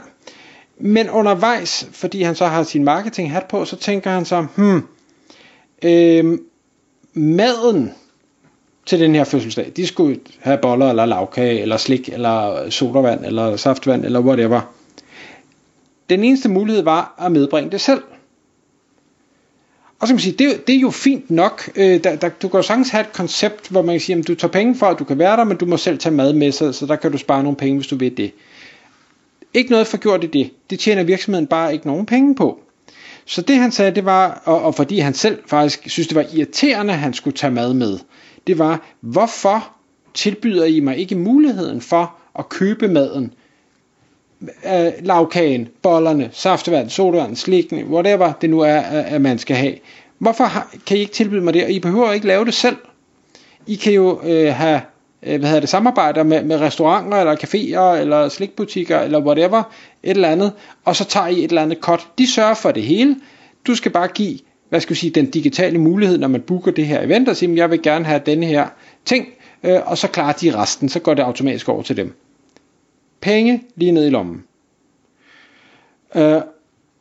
Men 0.83 1.09
undervejs, 1.09 1.87
fordi 1.91 2.21
han 2.21 2.35
så 2.35 2.45
har 2.45 2.63
sin 2.63 2.83
marketing 2.83 3.31
hat 3.31 3.45
på, 3.45 3.65
så 3.65 3.75
tænker 3.75 4.11
han 4.11 4.25
så, 4.25 4.45
hmm, 4.55 4.83
øh, 5.83 6.39
maden 7.13 7.91
til 8.85 8.99
den 8.99 9.15
her 9.15 9.23
fødselsdag, 9.23 9.71
de 9.75 9.87
skulle 9.87 10.19
have 10.39 10.57
boller 10.57 10.89
eller 10.89 11.05
lavkage, 11.05 11.61
eller 11.61 11.77
slik, 11.77 12.09
eller 12.09 12.69
sodavand, 12.69 13.25
eller 13.25 13.55
saftvand, 13.55 14.05
eller 14.05 14.19
whatever. 14.19 14.61
Den 16.09 16.23
eneste 16.23 16.49
mulighed 16.49 16.83
var 16.83 17.15
at 17.25 17.31
medbringe 17.31 17.71
det 17.71 17.81
selv. 17.81 18.01
Og 19.99 20.07
så 20.07 20.13
kan 20.13 20.15
man 20.15 20.19
sige, 20.19 20.35
det, 20.37 20.67
det 20.67 20.75
er 20.75 20.79
jo 20.79 20.89
fint 20.89 21.31
nok. 21.31 21.69
Øh, 21.75 22.03
der, 22.03 22.15
der, 22.15 22.29
du 22.29 22.47
kan 22.47 22.57
jo 22.57 22.61
sagtens 22.61 22.89
have 22.89 23.01
et 23.01 23.13
koncept, 23.13 23.69
hvor 23.69 23.81
man 23.81 23.93
kan 23.93 23.99
sige, 23.99 24.17
at 24.17 24.27
du 24.27 24.35
tager 24.35 24.51
penge 24.51 24.75
for, 24.75 24.85
at 24.85 24.99
du 24.99 25.03
kan 25.03 25.19
være 25.19 25.37
der, 25.37 25.43
men 25.43 25.57
du 25.57 25.65
må 25.65 25.77
selv 25.77 25.97
tage 25.97 26.15
mad 26.15 26.33
med, 26.33 26.51
så, 26.51 26.71
så 26.71 26.85
der 26.85 26.95
kan 26.95 27.11
du 27.11 27.17
spare 27.17 27.43
nogle 27.43 27.57
penge, 27.57 27.77
hvis 27.77 27.87
du 27.87 27.95
vil 27.95 28.17
det. 28.17 28.31
Ikke 29.53 29.71
noget 29.71 29.87
forgjort 29.87 30.23
i 30.23 30.27
det. 30.27 30.51
Det 30.69 30.79
tjener 30.79 31.03
virksomheden 31.03 31.47
bare 31.47 31.73
ikke 31.73 31.87
nogen 31.87 32.05
penge 32.05 32.35
på. 32.35 32.59
Så 33.25 33.41
det 33.41 33.55
han 33.55 33.71
sagde, 33.71 33.95
det 33.95 34.05
var, 34.05 34.41
og, 34.45 34.61
og 34.61 34.75
fordi 34.75 34.99
han 34.99 35.13
selv 35.13 35.39
faktisk 35.47 35.89
synes, 35.89 36.07
det 36.07 36.15
var 36.15 36.25
irriterende, 36.33 36.93
at 36.93 36.99
han 36.99 37.13
skulle 37.13 37.37
tage 37.37 37.51
mad 37.51 37.73
med, 37.73 37.99
det 38.47 38.59
var, 38.59 38.81
hvorfor 39.01 39.71
tilbyder 40.13 40.65
I 40.65 40.79
mig 40.79 40.97
ikke 40.97 41.15
muligheden 41.15 41.81
for 41.81 42.15
at 42.39 42.49
købe 42.49 42.87
maden? 42.87 43.33
Øh, 44.65 44.91
lavkagen, 45.01 45.67
bollerne, 45.81 46.29
saftevand, 46.33 46.89
sodavand, 46.89 47.35
slikning, 47.35 47.89
whatever 47.89 48.33
det 48.41 48.49
nu 48.49 48.59
er, 48.59 48.77
øh, 48.77 49.13
at 49.13 49.21
man 49.21 49.37
skal 49.37 49.55
have. 49.55 49.75
Hvorfor 50.17 50.45
kan 50.85 50.97
I 50.97 50.99
ikke 50.99 51.13
tilbyde 51.13 51.41
mig 51.41 51.53
det? 51.53 51.63
Og 51.63 51.71
I 51.71 51.79
behøver 51.79 52.11
ikke 52.11 52.27
lave 52.27 52.45
det 52.45 52.53
selv. 52.53 52.77
I 53.67 53.75
kan 53.75 53.93
jo 53.93 54.21
øh, 54.23 54.53
have 54.53 54.81
øh, 55.23 55.39
hvad 55.39 55.49
hedder 55.49 55.59
det, 55.59 55.69
samarbejder 55.69 56.23
med, 56.23 56.43
med 56.43 56.59
restauranter, 56.59 57.17
eller 57.17 57.35
caféer, 57.35 58.01
eller 58.01 58.29
slikbutikker, 58.29 58.99
eller 58.99 59.19
whatever, 59.19 59.63
et 60.03 60.09
eller 60.09 60.29
andet, 60.29 60.51
og 60.85 60.95
så 60.95 61.05
tager 61.05 61.27
I 61.27 61.43
et 61.43 61.49
eller 61.49 61.61
andet 61.61 61.77
cut. 61.81 62.07
De 62.17 62.31
sørger 62.31 62.53
for 62.53 62.71
det 62.71 62.83
hele. 62.83 63.15
Du 63.67 63.75
skal 63.75 63.91
bare 63.91 64.07
give, 64.07 64.39
hvad 64.69 64.79
skal 64.79 64.93
vi 64.93 64.99
sige, 64.99 65.11
den 65.11 65.29
digitale 65.29 65.77
mulighed, 65.77 66.17
når 66.17 66.27
man 66.27 66.41
booker 66.41 66.71
det 66.71 66.85
her 66.85 67.01
event, 67.01 67.29
og 67.29 67.35
sige, 67.35 67.55
jeg 67.55 67.71
vil 67.71 67.81
gerne 67.81 68.05
have 68.05 68.21
denne 68.25 68.45
her 68.45 68.67
ting, 69.05 69.27
øh, 69.63 69.79
og 69.85 69.97
så 69.97 70.07
klarer 70.07 70.33
de 70.33 70.55
resten, 70.57 70.89
så 70.89 70.99
går 70.99 71.13
det 71.13 71.23
automatisk 71.23 71.69
over 71.69 71.81
til 71.81 71.97
dem. 71.97 72.13
Penge 73.21 73.63
lige 73.75 73.91
ned 73.91 74.05
i 74.05 74.09
lommen. 74.09 74.43
Øh, 76.15 76.41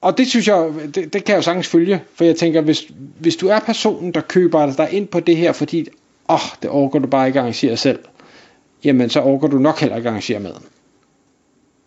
og 0.01 0.19
det 0.19 0.27
synes 0.27 0.49
jeg, 0.49 0.71
det, 0.95 1.13
det 1.13 1.25
kan 1.25 1.33
jeg 1.33 1.37
jo 1.37 1.43
sagtens 1.43 1.69
følge, 1.69 2.03
for 2.15 2.25
jeg 2.25 2.37
tænker, 2.37 2.61
hvis, 2.61 2.91
hvis 3.19 3.37
du 3.37 3.49
er 3.49 3.59
personen, 3.59 4.15
der 4.15 4.21
køber 4.21 4.73
dig 4.73 4.89
ind 4.93 5.09
på 5.09 5.21
det 5.21 5.37
her, 5.37 5.53
fordi 5.53 5.89
åh, 6.31 6.35
oh, 6.35 6.41
det 6.63 6.71
overgår 6.71 6.99
du 6.99 7.07
bare 7.07 7.27
ikke 7.27 7.39
at 7.39 7.43
arrangere 7.43 7.77
selv, 7.77 7.99
jamen 8.85 9.11
så 9.11 9.21
overgår 9.21 9.49
du 9.49 9.59
nok 9.59 9.81
heller 9.81 9.97
ikke 9.97 10.09
at 10.09 10.13
arrangere 10.13 10.41
maden. 10.41 10.65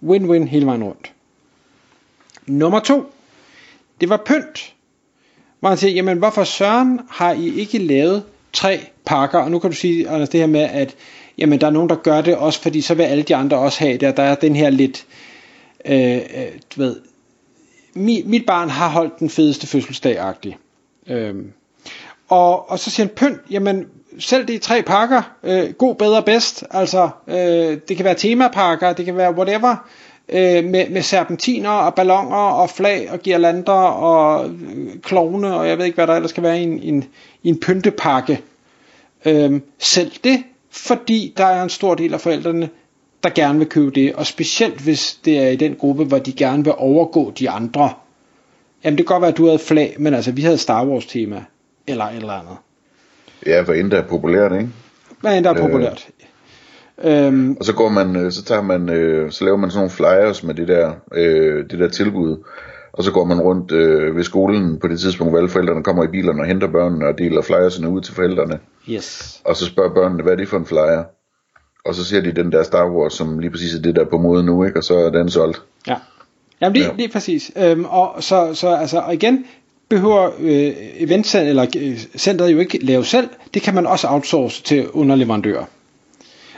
Win-win 0.04 0.48
hele 0.48 0.66
vejen 0.66 0.84
rundt. 0.84 1.14
Nummer 2.48 2.80
to, 2.80 3.12
det 4.02 4.10
var 4.10 4.22
pynt. 4.26 4.74
Hvor 5.60 5.70
han 5.70 5.78
siger, 5.78 5.92
jamen 5.92 6.18
hvorfor 6.18 6.44
søren 6.44 7.00
har 7.10 7.34
I 7.34 7.50
ikke 7.50 7.78
lavet 7.78 8.24
tre 8.54 8.80
pakker? 9.06 9.40
Og 9.40 9.52
nu 9.52 9.60
kan 9.60 9.70
du 9.70 9.76
sige, 9.76 10.10
Anders, 10.10 10.30
det 10.30 10.40
her 10.40 10.48
med, 10.48 10.62
at 10.62 10.96
jamen, 11.38 11.62
der 11.62 11.68
er 11.68 11.72
nogen, 11.72 11.90
der 11.90 11.96
gør 11.96 12.22
det 12.22 12.36
også, 12.36 12.62
fordi 12.62 12.82
så 12.82 12.94
vil 12.94 13.04
alle 13.04 13.24
de 13.24 13.36
andre 13.36 13.58
også 13.58 13.80
have 13.80 13.98
det. 13.98 14.10
og 14.10 14.18
Der 14.18 14.24
er 14.24 14.36
den 14.36 14.56
her 14.56 14.70
lidt, 14.70 15.06
øh, 15.86 16.16
øh 16.16 16.22
du 16.76 16.82
ved, 16.82 16.96
mit, 17.94 18.28
mit 18.28 18.46
barn 18.46 18.70
har 18.70 18.90
holdt 18.90 19.20
den 19.20 19.30
fedeste 19.30 19.68
fødselsdag-agtig. 19.68 20.58
Øh, 21.08 21.36
og, 22.28 22.70
og 22.70 22.80
så 22.80 22.92
siger 22.92 23.08
han, 23.08 23.16
pynt, 23.16 23.42
jamen 23.52 23.86
selv 24.20 24.48
de 24.48 24.58
tre 24.58 24.82
pakker, 24.82 25.22
øh, 25.44 25.74
god, 25.74 25.96
bedre, 25.96 26.24
bedst, 26.24 26.64
altså 26.72 27.10
øh, 27.28 27.78
det 27.88 27.98
kan 27.98 28.06
være 28.06 28.16
temapakker, 28.16 28.94
det 28.94 29.06
kan 29.06 29.18
være 29.18 29.36
whatever, 29.36 29.76
øh, 30.30 30.64
med, 30.64 30.90
med 30.90 31.02
serpentiner 31.02 31.70
og 31.70 31.96
ballonger 31.96 32.38
og 32.38 32.70
flag 32.70 33.12
og 33.12 33.20
girlander 33.20 33.74
og 33.74 34.50
øh, 34.50 35.00
klovne 35.02 35.56
og 35.56 35.68
jeg 35.68 35.78
ved 35.78 35.86
ikke 35.86 35.96
hvad 35.96 36.08
der 36.08 36.16
ellers 36.16 36.30
skal 36.30 36.44
være 36.44 36.60
i 36.60 36.64
en, 36.64 36.80
en, 36.80 37.06
en 37.44 37.60
pyntepakke. 37.60 38.42
Øh, 39.26 39.62
selv 39.80 40.12
det, 40.24 40.44
fordi 40.72 41.34
der 41.38 41.46
er 41.46 41.64
en 41.64 41.70
stor 41.70 41.96
del 41.96 42.14
af 42.14 42.22
forældrene, 42.22 42.70
der 43.24 43.30
gerne 43.30 43.60
vil 43.60 43.68
købe 43.68 43.92
det, 43.92 44.16
og 44.16 44.26
specielt 44.26 44.82
hvis 44.82 45.20
det 45.26 45.40
er 45.40 45.48
i 45.48 45.56
den 45.56 45.76
gruppe, 45.76 46.04
hvor 46.04 46.18
de 46.18 46.34
gerne 46.34 46.64
vil 46.64 46.74
overgå 46.78 47.32
de 47.32 47.50
andre. 47.50 47.94
Jamen 48.84 48.98
det 48.98 49.08
kan 49.08 49.14
godt 49.14 49.22
være, 49.22 49.32
at 49.32 49.38
du 49.38 49.46
havde 49.46 49.60
flag, 49.60 49.96
men 50.00 50.14
altså 50.14 50.32
vi 50.32 50.42
havde 50.42 50.58
Star 50.58 50.86
Wars 50.86 51.06
tema, 51.06 51.44
eller 51.88 52.06
et 52.06 52.16
eller 52.16 52.34
andet. 52.34 52.58
Ja, 53.46 53.64
hvad 53.64 53.76
end 53.76 53.92
der 53.92 53.98
er 54.02 54.08
populært, 54.08 54.52
ikke? 54.52 54.70
Hvad 55.22 55.38
end 55.38 55.46
der 55.46 55.54
er 55.54 55.62
populært. 55.62 56.08
Øh. 57.04 57.26
Øhm, 57.28 57.52
Og 57.60 57.66
så 57.66 57.74
går 57.74 57.90
man, 57.90 58.16
øh, 58.16 58.32
så 58.32 58.44
tager 58.44 58.62
man, 58.62 58.90
øh, 58.90 59.32
så 59.32 59.46
laver 59.46 59.58
man 59.58 59.72
sådan 59.72 59.80
nogle 59.80 59.90
flyers 59.92 60.44
med 60.44 60.54
det 60.56 60.68
der, 60.68 60.92
øh, 61.14 61.70
det 61.70 61.80
der 61.80 61.88
tilbud. 61.90 62.38
Og 62.94 63.04
så 63.04 63.12
går 63.12 63.26
man 63.26 63.40
rundt 63.42 63.72
øh, 63.72 64.16
ved 64.16 64.24
skolen 64.24 64.80
på 64.80 64.88
det 64.88 65.00
tidspunkt, 65.00 65.32
hvor 65.32 65.38
alle 65.40 65.50
forældrene 65.50 65.84
kommer 65.84 66.04
i 66.04 66.08
bilerne 66.08 66.42
og 66.42 66.46
henter 66.48 66.68
børnene 66.68 67.08
og 67.08 67.18
deler 67.18 67.42
flyersene 67.42 67.90
ud 67.90 68.02
til 68.02 68.14
forældrene. 68.16 68.60
yes. 68.90 69.42
Og 69.46 69.56
så 69.56 69.66
spørger 69.66 69.94
børnene, 69.94 70.24
hvad 70.24 70.34
er 70.34 70.38
det 70.38 70.48
for 70.48 70.58
en 70.58 70.66
flyer? 70.66 71.04
Og 71.86 71.96
så 71.96 72.06
ser 72.06 72.22
de 72.22 72.32
den 72.32 72.52
der 72.52 72.64
Star 72.64 72.90
Wars, 72.90 73.14
som 73.14 73.40
lige 73.40 73.52
præcis 73.52 73.76
er 73.76 73.82
det 73.82 73.96
der 73.96 74.06
på 74.06 74.18
mode 74.18 74.44
nu, 74.44 74.64
ikke? 74.64 74.78
Og 74.80 74.84
så 74.84 74.96
er 74.98 75.10
den 75.10 75.30
solgt. 75.30 75.62
Ja. 75.88 75.96
Jamen 76.62 76.76
det, 76.76 76.82
Ja. 77.00 77.04
er 77.04 77.10
præcis. 77.14 77.52
Øhm, 77.58 77.86
og 77.86 78.24
så, 78.24 78.54
så 78.54 78.68
altså, 78.76 79.00
og 79.00 79.14
igen, 79.14 79.46
behøver 79.94 80.32
øh, 80.40 80.74
eventcenteret 80.98 81.50
eller 81.50 81.66
øh, 81.78 82.00
centret 82.18 82.52
jo 82.52 82.60
ikke 82.60 82.86
lave 82.86 83.06
selv. 83.06 83.30
Det 83.54 83.62
kan 83.62 83.76
man 83.76 83.86
også 83.88 84.08
outsource 84.08 84.64
til 84.64 84.90
underleverandører. 84.90 85.66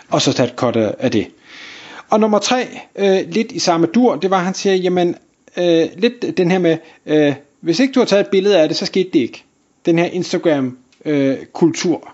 Og 0.09 0.21
så 0.21 0.33
tage 0.33 0.49
et 0.49 0.55
cut 0.55 0.75
af, 0.75 0.95
af 0.99 1.11
det. 1.11 1.27
Og 2.09 2.19
nummer 2.19 2.39
tre, 2.39 2.67
øh, 2.95 3.19
lidt 3.29 3.51
i 3.51 3.59
samme 3.59 3.87
dur, 3.87 4.15
det 4.15 4.29
var, 4.29 4.37
at 4.37 4.43
han 4.43 4.53
siger, 4.53 4.75
jamen, 4.75 5.15
øh, 5.57 5.87
lidt 5.97 6.37
den 6.37 6.51
her 6.51 6.59
med, 6.59 6.77
øh, 7.05 7.33
hvis 7.61 7.79
ikke 7.79 7.93
du 7.93 7.99
har 7.99 8.05
taget 8.05 8.23
et 8.23 8.31
billede 8.31 8.59
af 8.59 8.67
det, 8.67 8.77
så 8.77 8.85
skete 8.85 9.09
det 9.13 9.19
ikke. 9.19 9.43
Den 9.85 9.99
her 9.99 10.05
Instagram-kultur. 10.05 11.95
Øh, 11.95 12.11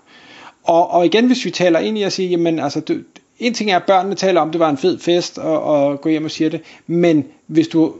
og, 0.64 0.90
og 0.90 1.06
igen, 1.06 1.26
hvis 1.26 1.44
vi 1.44 1.50
taler 1.50 1.78
ind 1.78 1.98
i 1.98 2.02
at 2.02 2.12
sige, 2.12 2.28
jamen, 2.28 2.58
altså, 2.58 2.80
du, 2.80 2.94
en 3.38 3.54
ting 3.54 3.70
er, 3.70 3.76
at 3.76 3.84
børnene 3.84 4.14
taler 4.14 4.40
om, 4.40 4.50
det 4.50 4.60
var 4.60 4.70
en 4.70 4.78
fed 4.78 4.98
fest, 4.98 5.38
og, 5.38 5.62
og 5.62 6.00
gå 6.00 6.08
hjem 6.08 6.24
og 6.24 6.30
siger 6.30 6.50
det, 6.50 6.60
men 6.86 7.24
hvis 7.46 7.68
du 7.68 7.94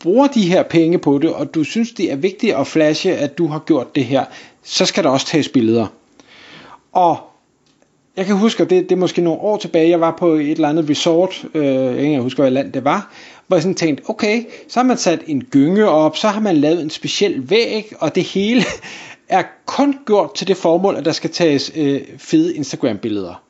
bruger 0.00 0.26
de 0.26 0.48
her 0.48 0.62
penge 0.62 0.98
på 0.98 1.18
det, 1.18 1.32
og 1.32 1.54
du 1.54 1.64
synes, 1.64 1.92
det 1.92 2.12
er 2.12 2.16
vigtigt 2.16 2.54
at 2.54 2.66
flashe, 2.66 3.16
at 3.16 3.38
du 3.38 3.46
har 3.46 3.58
gjort 3.58 3.94
det 3.94 4.04
her, 4.04 4.24
så 4.62 4.86
skal 4.86 5.04
der 5.04 5.10
også 5.10 5.26
tages 5.26 5.48
billeder. 5.48 5.86
Og 6.92 7.18
jeg 8.16 8.26
kan 8.26 8.36
huske, 8.36 8.62
at 8.62 8.70
det, 8.70 8.82
det 8.82 8.92
er 8.92 9.00
måske 9.00 9.22
nogle 9.22 9.40
år 9.40 9.56
tilbage, 9.56 9.88
jeg 9.88 10.00
var 10.00 10.16
på 10.18 10.32
et 10.32 10.50
eller 10.50 10.68
andet 10.68 10.90
resort, 10.90 11.44
øh, 11.54 11.64
jeg 11.64 11.94
kan 11.94 12.04
ikke 12.04 12.20
huske, 12.20 12.42
hvad 12.42 12.50
land 12.50 12.72
det 12.72 12.84
var, 12.84 13.12
hvor 13.46 13.56
jeg 13.56 13.62
sådan 13.62 13.74
tænkte, 13.74 14.10
okay, 14.10 14.44
så 14.68 14.80
har 14.80 14.84
man 14.84 14.96
sat 14.96 15.20
en 15.26 15.44
gynge 15.44 15.88
op, 15.88 16.16
så 16.16 16.28
har 16.28 16.40
man 16.40 16.56
lavet 16.56 16.82
en 16.82 16.90
speciel 16.90 17.50
væg, 17.50 17.92
og 17.98 18.14
det 18.14 18.22
hele 18.22 18.62
er 19.28 19.42
kun 19.66 19.98
gjort 20.06 20.34
til 20.34 20.48
det 20.48 20.56
formål, 20.56 20.96
at 20.96 21.04
der 21.04 21.12
skal 21.12 21.30
tages 21.30 21.72
øh, 21.76 22.00
fede 22.18 22.56
Instagram-billeder. 22.56 23.42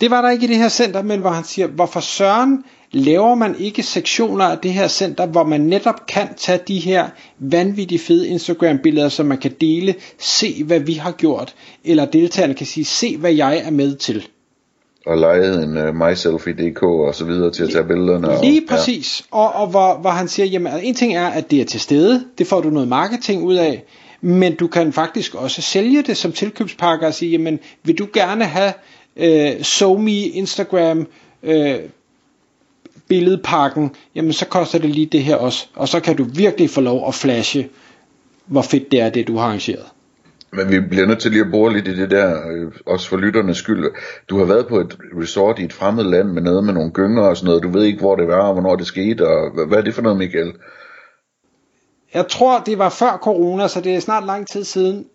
Det 0.00 0.10
var 0.10 0.22
der 0.22 0.30
ikke 0.30 0.44
i 0.44 0.48
det 0.48 0.56
her 0.56 0.68
center, 0.68 1.02
men 1.02 1.20
hvor 1.20 1.30
han 1.30 1.44
siger, 1.44 1.66
hvorfor 1.66 2.00
søren 2.00 2.64
laver 2.92 3.34
man 3.34 3.56
ikke 3.58 3.82
sektioner 3.82 4.44
af 4.44 4.58
det 4.58 4.72
her 4.72 4.88
center, 4.88 5.26
hvor 5.26 5.44
man 5.44 5.60
netop 5.60 6.06
kan 6.06 6.28
tage 6.36 6.60
de 6.68 6.78
her 6.78 7.08
vanvittigt 7.38 8.02
fede 8.02 8.28
Instagram-billeder, 8.28 9.08
som 9.08 9.26
man 9.26 9.38
kan 9.38 9.52
dele, 9.60 9.94
se 10.18 10.64
hvad 10.64 10.80
vi 10.80 10.92
har 10.92 11.12
gjort, 11.12 11.54
eller 11.84 12.04
deltagerne 12.04 12.54
kan 12.54 12.66
sige, 12.66 12.84
se 12.84 13.16
hvad 13.16 13.32
jeg 13.32 13.62
er 13.64 13.70
med 13.70 13.96
til. 13.96 14.28
Og 15.06 15.18
lejet 15.18 15.62
en 15.62 15.76
uh, 15.76 15.94
myselfie.dk 15.94 16.82
og 16.82 17.14
så 17.14 17.24
videre 17.24 17.50
til 17.50 17.62
at 17.62 17.70
tage 17.70 17.84
billederne. 17.84 18.28
og, 18.28 18.44
Lige 18.44 18.66
præcis. 18.68 19.22
Ja. 19.32 19.38
Og, 19.38 19.52
og 19.52 19.66
hvor, 19.66 19.98
hvor 20.00 20.10
han 20.10 20.28
siger, 20.28 20.46
jamen 20.46 20.72
altså, 20.72 20.86
en 20.86 20.94
ting 20.94 21.16
er, 21.16 21.26
at 21.26 21.50
det 21.50 21.60
er 21.60 21.64
til 21.64 21.80
stede, 21.80 22.24
det 22.38 22.46
får 22.46 22.60
du 22.60 22.70
noget 22.70 22.88
marketing 22.88 23.42
ud 23.42 23.54
af, 23.54 23.84
men 24.20 24.54
du 24.54 24.66
kan 24.66 24.92
faktisk 24.92 25.34
også 25.34 25.62
sælge 25.62 26.02
det 26.02 26.16
som 26.16 26.32
tilkøbspakke 26.32 27.06
og 27.06 27.14
sige, 27.14 27.30
jamen 27.30 27.58
vil 27.84 27.98
du 27.98 28.06
gerne 28.12 28.44
have 28.44 28.72
øh, 29.16 29.62
SoMe 29.62 30.12
Instagram 30.12 31.06
øh, 31.42 31.78
billedpakken, 33.10 33.90
jamen 34.14 34.32
så 34.32 34.46
koster 34.46 34.78
det 34.78 34.90
lige 34.90 35.06
det 35.06 35.22
her 35.22 35.36
også, 35.36 35.66
og 35.74 35.88
så 35.88 36.00
kan 36.00 36.16
du 36.16 36.24
virkelig 36.24 36.70
få 36.70 36.80
lov 36.80 37.08
at 37.08 37.14
flashe, 37.14 37.68
hvor 38.46 38.62
fedt 38.62 38.92
det 38.92 39.00
er, 39.00 39.10
det 39.10 39.28
du 39.28 39.36
har 39.36 39.44
arrangeret. 39.44 39.86
Men 40.52 40.70
vi 40.70 40.80
bliver 40.80 41.06
nødt 41.06 41.18
til 41.18 41.30
lige 41.30 41.44
at 41.44 41.50
bore 41.50 41.72
lidt 41.72 41.88
i 41.88 41.96
det 41.96 42.10
der, 42.10 42.48
øh, 42.50 42.72
også 42.86 43.08
for 43.08 43.16
lytternes 43.16 43.56
skyld. 43.56 43.84
Du 44.28 44.38
har 44.38 44.44
været 44.44 44.66
på 44.66 44.80
et 44.80 44.98
resort 45.22 45.58
i 45.58 45.64
et 45.64 45.72
fremmed 45.72 46.04
land 46.04 46.28
med 46.28 46.42
noget 46.42 46.64
med 46.64 46.72
nogle 46.74 46.90
gynger 46.90 47.22
og 47.22 47.36
sådan 47.36 47.46
noget. 47.46 47.62
Du 47.62 47.68
ved 47.68 47.84
ikke, 47.84 47.98
hvor 47.98 48.16
det 48.16 48.28
var, 48.28 48.46
og 48.48 48.52
hvornår 48.52 48.76
det 48.76 48.86
skete, 48.86 49.28
og 49.28 49.54
hvad, 49.54 49.66
hvad 49.66 49.78
er 49.78 49.82
det 49.82 49.94
for 49.94 50.02
noget, 50.02 50.18
Michael? 50.18 50.52
Jeg 52.14 52.28
tror, 52.28 52.58
det 52.58 52.78
var 52.78 52.88
før 52.88 53.18
corona, 53.22 53.68
så 53.68 53.80
det 53.80 53.94
er 53.94 54.00
snart 54.00 54.26
lang 54.26 54.46
tid 54.46 54.64
siden, 54.64 55.06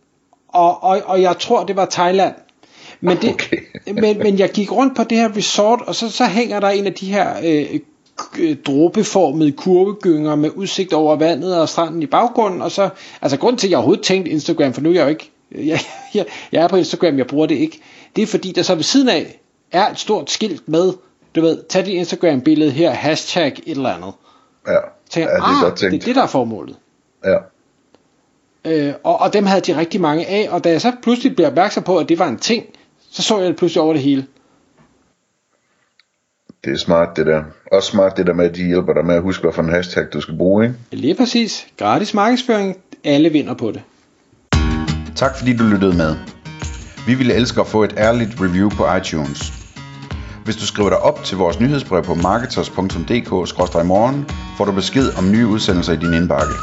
og, 0.48 0.84
og, 0.84 1.02
og 1.06 1.22
jeg 1.22 1.38
tror, 1.40 1.66
det 1.66 1.76
var 1.76 1.86
Thailand. 1.86 2.36
Men, 3.02 3.18
det, 3.18 3.30
Okay. 3.34 3.58
men, 4.02 4.18
men 4.18 4.40
jeg 4.40 4.50
gik 4.52 4.72
rundt 4.72 4.96
på 4.96 5.04
det 5.04 5.18
her 5.18 5.36
resort, 5.38 5.82
og 5.88 5.96
så, 5.96 6.10
så 6.12 6.26
hænger 6.26 6.60
der 6.60 6.70
en 6.70 6.86
af 6.86 6.94
de 6.94 7.06
her 7.14 7.34
øh, 7.44 7.80
k- 8.22 8.62
dråbeformede 8.64 9.52
kurvegynger 9.52 10.36
med 10.36 10.50
udsigt 10.56 10.94
over 10.94 11.16
vandet 11.16 11.58
og 11.60 11.70
stranden 11.70 12.02
i 12.02 12.06
baggrunden, 12.06 12.62
og 12.62 12.72
så, 12.72 12.90
altså 13.22 13.38
grund 13.38 13.58
til, 13.58 13.68
at 13.68 13.72
jeg 13.72 13.78
overhovedet 13.78 14.04
tænkte 14.04 14.32
Instagram, 14.32 14.74
for 14.74 14.82
nu 14.82 14.90
er 14.90 14.94
jeg 14.94 15.04
jo 15.04 15.10
ikke, 15.10 15.32
jeg, 15.72 15.80
jeg, 16.14 16.26
jeg 16.52 16.64
er 16.64 16.68
på 16.68 16.76
Instagram, 16.76 17.18
jeg 17.18 17.28
bruger 17.28 17.46
det 17.46 17.56
ikke, 17.56 17.80
det 18.16 18.22
er 18.22 18.28
fordi, 18.28 18.52
der 18.52 18.62
så 18.62 18.76
ved 18.76 18.84
siden 18.84 19.10
af 19.10 19.40
er 19.72 19.90
et 19.90 20.00
stort 20.00 20.32
skilt 20.32 20.70
med, 20.70 20.94
du 21.36 21.42
ved, 21.42 21.64
tag 21.70 21.86
dit 21.86 21.94
Instagram 21.94 22.42
billede 22.42 22.72
her, 22.72 22.92
hashtag 22.92 23.48
et 23.66 23.78
eller 23.78 23.90
andet. 23.90 24.12
Ja, 24.68 24.74
Så 25.10 25.20
ja 25.20 25.26
det 25.26 25.34
er 25.34 25.42
ah, 25.44 25.64
godt 25.64 25.80
det 25.80 25.86
er 25.86 25.90
tænkt. 25.90 26.06
det, 26.06 26.16
der 26.16 26.24
er 26.24 26.28
formålet. 26.28 26.76
Ja. 27.26 27.36
Øh, 28.66 28.94
og, 29.04 29.22
og 29.22 29.34
dem 29.34 29.46
havde 29.46 29.62
de 29.62 29.78
rigtig 29.78 30.02
mange 30.02 30.26
af, 30.28 30.48
og 30.52 30.64
da 30.64 30.70
jeg 30.70 30.82
så 30.82 30.92
pludselig 31.02 31.36
blev 31.36 31.48
opmærksom 31.48 31.84
på, 31.84 31.98
at 31.98 32.10
det 32.10 32.20
var 32.20 32.28
en 32.28 32.38
ting, 32.38 32.66
så 33.16 33.22
så 33.22 33.40
jeg 33.40 33.48
det 33.48 33.56
pludselig 33.56 33.82
over 33.82 33.94
det 33.94 34.02
hele. 34.02 34.26
Det 36.66 36.74
er 36.74 36.78
smart 36.78 37.18
det 37.18 37.26
der. 37.26 37.44
Også 37.72 37.92
smart 37.92 38.18
det 38.18 38.28
der 38.28 38.34
med, 38.34 38.46
at 38.46 38.56
de 38.56 38.66
hjælper 38.66 38.94
dig 38.94 39.06
med 39.06 39.16
at 39.16 39.22
huske, 39.22 39.42
hvad 39.42 39.54
for 39.54 39.62
en 39.62 39.70
hashtag 39.70 40.06
du 40.14 40.22
skal 40.22 40.38
bruge, 40.38 40.66
ikke? 40.66 40.76
Lige 40.92 41.16
præcis. 41.16 41.68
Gratis 41.78 42.14
markedsføring. 42.14 42.78
Alle 43.04 43.30
vinder 43.30 43.54
på 43.54 43.72
det. 43.72 43.82
Tak 45.16 45.38
fordi 45.38 45.58
du 45.58 45.64
lyttede 45.64 45.98
med. 45.98 46.16
Vi 47.08 47.16
ville 47.16 47.34
elske 47.34 47.62
at 47.62 47.68
få 47.68 47.84
et 47.84 47.94
ærligt 47.98 48.42
review 48.42 48.70
på 48.70 48.96
iTunes. 48.96 49.54
Hvis 50.46 50.56
du 50.56 50.66
skriver 50.66 50.90
dig 50.90 51.00
op 51.00 51.24
til 51.24 51.38
vores 51.38 51.60
nyhedsbrev 51.60 52.04
på 52.04 52.14
marketers.dk-morgen, 52.14 54.26
får 54.58 54.66
du 54.66 54.72
besked 54.72 55.18
om 55.18 55.32
nye 55.32 55.48
udsendelser 55.48 55.94
i 55.94 55.98
din 55.98 56.14
indbakke. 56.14 56.54